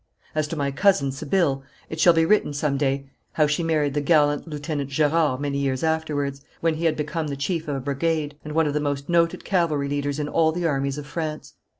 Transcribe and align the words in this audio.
As 0.33 0.47
to 0.47 0.55
my 0.55 0.71
cousin 0.71 1.11
Sibylle, 1.11 1.61
it 1.87 1.99
shall 1.99 2.13
be 2.13 2.25
written 2.25 2.53
some 2.53 2.75
day 2.75 3.11
how 3.33 3.45
she 3.45 3.61
married 3.61 3.93
the 3.93 4.01
gallant 4.01 4.47
Lieutenant 4.47 4.89
Gerard 4.89 5.39
many 5.39 5.59
years 5.59 5.83
afterwards, 5.83 6.41
when 6.59 6.73
he 6.77 6.85
had 6.85 6.95
become 6.97 7.27
the 7.27 7.35
chief 7.37 7.67
of 7.67 7.75
a 7.75 7.79
brigade, 7.81 8.35
and 8.43 8.55
one 8.55 8.65
of 8.65 8.73
the 8.73 8.79
most 8.79 9.09
noted 9.09 9.45
cavalry 9.45 9.87
leaders 9.87 10.17
in 10.17 10.27
all 10.27 10.51
the 10.51 10.65
armies 10.65 10.97
of 10.97 11.05
France. 11.05 11.53